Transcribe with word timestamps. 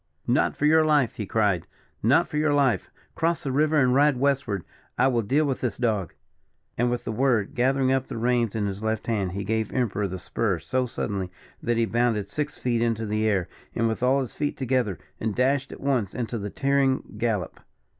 "Not 0.25 0.57
for 0.57 0.65
your 0.65 0.83
life!" 0.83 1.13
he 1.13 1.27
cried 1.27 1.67
"not 2.01 2.27
for 2.27 2.37
your 2.37 2.55
life! 2.55 2.89
Cross 3.13 3.43
the 3.43 3.51
river, 3.51 3.77
and 3.79 3.93
ride 3.93 4.17
westward. 4.17 4.63
I 4.97 5.07
will 5.07 5.21
deal 5.21 5.45
with 5.45 5.61
this 5.61 5.77
dog." 5.77 6.15
And, 6.75 6.89
with 6.89 7.03
the 7.03 7.11
word, 7.11 7.53
gathering 7.53 7.91
up 7.91 8.07
the 8.07 8.17
reins 8.17 8.55
in 8.55 8.65
his 8.65 8.81
left 8.81 9.05
hand, 9.05 9.33
he 9.33 9.43
gave 9.43 9.71
Emperor 9.71 10.07
the 10.07 10.17
spur 10.17 10.57
so 10.57 10.87
suddenly 10.87 11.29
that 11.61 11.77
he 11.77 11.85
bounded 11.85 12.27
six 12.27 12.57
feet 12.57 12.81
into 12.81 13.05
the 13.05 13.27
air, 13.27 13.47
with 13.75 14.01
all 14.01 14.21
his 14.21 14.33
feet 14.33 14.57
together, 14.57 14.97
and 15.19 15.35
dashed 15.35 15.71
at 15.71 15.79
once 15.81 16.15
into 16.15 16.39
his 16.39 16.51
tearing 16.55 17.03
gallop. 17.19 17.59